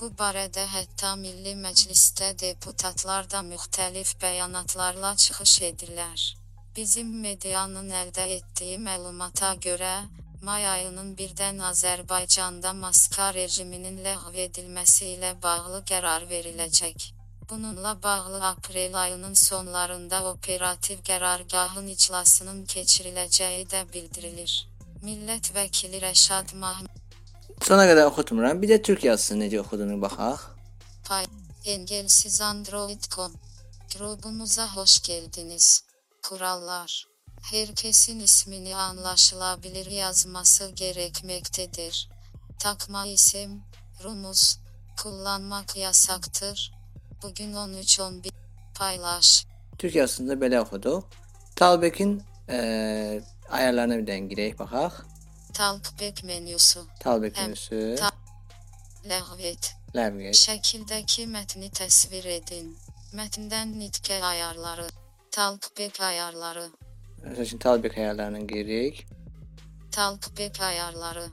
Bu 0.00 0.12
barədə 0.20 0.68
hətta 0.74 1.16
Milli 1.16 1.56
Məclisdə 1.64 2.34
deputatlar 2.44 3.30
da 3.30 3.40
müxtəlif 3.50 4.12
bəyanatlarla 4.20 5.16
çıxış 5.24 5.60
edirlər. 5.72 6.30
Bizim 6.76 7.16
medianın 7.24 7.88
əldə 8.04 8.28
etdiyi 8.38 8.76
məlumata 8.78 9.56
görə, 9.56 9.94
may 10.42 10.68
ayının 10.68 11.14
birdən 11.18 11.62
Azərbaycanda 11.70 12.72
maska 12.82 13.30
rejiminin 13.34 13.98
ləğv 14.04 14.36
edilməsi 14.46 15.14
ilə 15.16 15.32
bağlı 15.42 15.82
qərar 15.90 16.26
veriləcək. 16.32 17.08
Bununla 17.50 18.02
bağlı 18.02 18.44
aprel 18.46 18.94
ayının 19.02 19.34
sonlarında 19.34 20.22
operativ 20.30 21.00
qərargahın 21.08 21.88
iclasının 21.94 22.64
keçiriləcəyi 22.74 23.64
də 23.72 23.82
bildirilir. 23.92 24.54
Millət 25.02 25.52
vəkili 25.56 26.02
Rəşad 26.02 26.54
Mahmud 26.54 26.98
Sona 27.66 27.88
qədər 27.90 28.06
oxutmuram. 28.12 28.62
Bir 28.62 28.70
də 28.70 28.82
türk 28.82 29.04
yazısını 29.04 29.44
necə 29.44 29.60
oxuduğunu 29.64 30.00
baxaq. 30.02 30.44
Pay, 31.08 31.26
engelsiz 31.64 32.40
Android.com 32.40 33.32
grubumuza 33.92 34.66
hoş 34.76 35.00
geldiniz. 35.02 35.84
Kurallar. 36.22 37.06
Herkesin 37.42 38.20
ismini 38.20 38.76
anlaşılabilir 38.76 39.90
yazması 39.90 40.68
gerekmektedir. 40.70 42.08
Takma 42.58 43.06
isim, 43.06 43.62
rumuz, 44.04 44.58
kullanmak 45.02 45.76
yasaktır. 45.76 46.72
Bugün 47.22 47.52
13-11 47.54 48.30
paylaş. 48.74 49.46
Türk 49.78 49.94
yazısında 49.94 50.32
belə 50.34 50.60
oxuduq. 50.60 51.02
Talbekin 51.56 52.22
eee 52.48 53.22
ayarlarına 53.50 53.96
bir 53.98 54.06
dən 54.06 54.28
girək 54.28 54.58
baxaq. 54.58 54.92
Talkback 55.54 56.24
menüsü. 56.24 56.80
Talbek 57.00 57.36
Hem- 57.36 57.44
menüsü, 57.44 57.96
ta- 57.98 58.10
Ləğv 59.08 59.40
et. 59.42 59.74
ləğv 59.94 60.20
et. 60.28 60.34
Şəkildəki 60.34 61.24
mətni 61.26 61.70
təsvir 61.70 62.26
edin. 62.28 62.76
Mətndən 63.14 63.68
nitqə 63.80 64.22
ayarları. 64.22 64.86
Talkback 65.30 66.00
ayarları. 66.00 66.70
Məsəl 67.24 67.42
üçün 67.42 67.58
Talbek 67.58 67.98
ayarlarına 67.98 68.38
giririk. 68.38 69.06
Talkback 69.90 70.60
ayarları. 70.60 71.26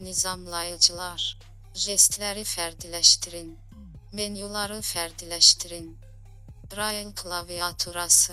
Nizamlayıcılar. 0.00 1.38
Jestləri 1.74 2.44
fərdiləşdirin. 2.44 3.54
Menyuları 4.12 4.80
fərdiləşdirin. 4.84 5.94
Braille 6.72 7.14
klaviaturası. 7.14 8.32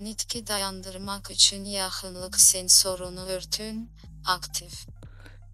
Nitqi 0.00 0.46
dayandırmaq 0.46 1.30
üçün 1.30 1.64
yaxınlıq 1.64 2.38
sensorunu 2.38 3.26
örtün. 3.26 3.90
Aktiv. 4.26 4.72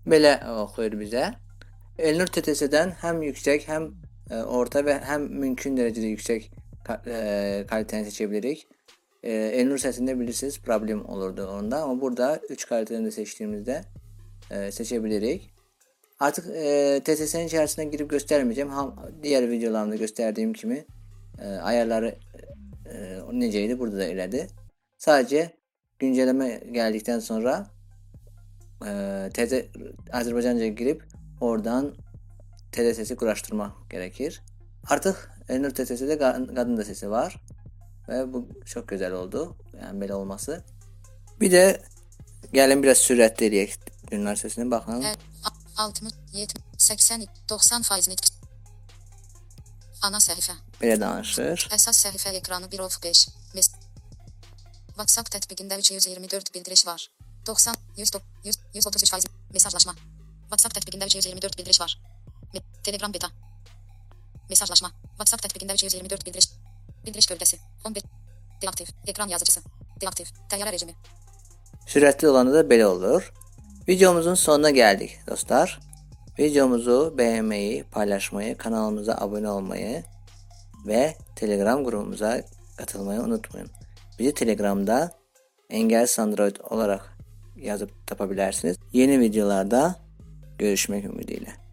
Belə 0.06 0.34
oxuyur 0.62 0.96
bizə. 1.00 1.32
Elnur 1.98 2.28
TTS-dən 2.28 2.96
həm 3.02 3.22
yüksək, 3.22 3.69
həm 3.69 3.91
e, 4.31 4.42
orta 4.42 4.82
və 4.82 4.98
həm 5.08 5.28
mümkün 5.44 5.76
dərəcədə 5.78 6.10
yüksək 6.16 6.48
e, 6.48 7.20
kalitəni 7.70 8.08
seçə 8.08 8.31
bilirik. 8.31 8.66
Ee, 9.25 9.33
e, 9.33 9.61
Elnur 9.61 9.79
sesinde 9.79 10.21
bilirsiniz 10.21 10.61
problem 10.61 11.05
olurdu 11.05 11.47
onda 11.47 11.83
ama 11.83 12.01
burada 12.01 12.41
3 12.49 12.67
karakterini 12.67 13.07
de 13.07 13.11
seçtiğimizde 13.11 13.85
e, 14.51 14.73
seçebilirik. 14.73 15.51
Artık 16.21 16.47
e, 16.47 17.01
TSS'nin 17.05 17.47
içerisine 17.47 17.85
girip 17.85 18.11
göstermeyeceğim. 18.11 18.71
Ham, 18.71 18.97
diğer 19.23 19.51
videolarımda 19.51 19.97
gösterdiğim 19.97 20.53
kimi 20.53 20.85
e, 21.43 21.47
ayarları 21.47 22.15
e, 22.93 23.21
neceydi 23.33 23.79
burada 23.79 23.99
da 23.99 24.07
ilerdi. 24.07 24.47
Sadece 24.99 25.51
güncelleme 25.99 26.62
geldikten 26.73 27.19
sonra 27.19 27.67
e, 28.87 29.29
TZ, 29.35 29.53
Azerbaycanca 30.12 30.67
girip 30.67 31.03
oradan 31.41 31.95
TD 32.73 32.93
sesi 32.93 33.17
kuraştırma 33.17 33.77
gerekir. 33.91 34.43
Artık 34.91 35.31
Elnur 35.49 35.71
TSS'de 35.71 36.19
kadın 36.19 36.77
da 36.77 36.85
sesi 36.85 37.11
var. 37.11 37.41
Və 38.09 38.25
bu 38.32 38.44
çox 38.66 38.87
gözəl 38.91 39.16
oldu. 39.19 39.47
Yəni 39.78 40.00
belə 40.03 40.19
olması. 40.19 40.60
Bir 41.41 41.50
də 41.53 41.65
gəlin 42.54 42.82
biraz 42.84 43.03
sürətli 43.03 43.48
eləyək 43.50 43.78
günlər 44.10 44.37
sesini 44.41 44.70
baxın. 44.70 45.03
Ə- 45.03 45.16
60, 45.76 46.12
70, 46.32 46.62
80, 46.78 47.26
90 47.48 47.82
faiz 47.82 48.09
nitq. 48.09 48.31
Ana 50.06 50.20
səhifə. 50.22 50.54
Belə 50.81 50.98
danışır. 51.00 51.66
Əsas 51.75 51.98
səhifə 52.04 52.34
ekranı 52.38 52.70
1 52.70 52.82
of 52.84 52.98
5. 53.03 53.28
Mes 53.54 53.70
WhatsApp 54.94 55.32
tətbiqində 55.34 55.78
324 55.81 56.54
bildiriş 56.54 56.87
var. 56.87 57.09
90, 57.47 57.75
100, 57.97 58.12
100, 58.44 58.59
133 58.75 59.10
faiz 59.10 59.26
mesajlaşma. 59.53 59.97
WhatsApp 60.50 60.76
tətbiqində 60.76 61.09
324 61.10 61.59
bildiriş 61.59 61.81
var. 61.81 61.97
Telegram 62.84 63.12
beta. 63.14 63.31
Mesajlaşma. 64.50 64.93
WhatsApp 65.19 65.43
tətbiqində 65.47 65.75
324 65.75 66.26
bildiriş. 66.26 66.50
Bildiriş 67.06 67.26
gövdəsi. 67.26 67.56
11. 67.84 68.03
Deaktiv. 68.62 68.87
Ekran 69.06 69.28
yazıcısı. 69.28 69.60
Deaktiv. 70.00 70.26
Təyyarə 70.50 70.72
rejimi. 70.72 70.94
Sürətli 71.87 72.28
olanda 72.28 72.54
da 72.54 72.62
belə 72.75 72.84
olur. 72.84 73.32
Videomuzun 73.88 74.34
sonuna 74.34 74.70
gəldik 74.70 75.26
dostlar. 75.26 75.81
Videomuzu 76.38 77.14
beğenmeyi, 77.19 77.84
paylaşmayı, 77.84 78.56
kanalımıza 78.56 79.14
abone 79.14 79.50
olmayı 79.50 80.04
ve 80.87 81.14
Telegram 81.37 81.84
grubumuza 81.84 82.41
katılmayı 82.76 83.20
unutmayın. 83.20 83.70
Bizi 84.19 84.34
Telegram'da 84.34 85.10
Engelsiz 85.70 86.19
Android 86.19 86.56
olarak 86.70 87.19
yazıp 87.56 88.06
tapabilirsiniz. 88.06 88.76
Yeni 88.93 89.20
videolarda 89.20 89.96
görüşmek 90.58 91.05
ümidiyle. 91.05 91.63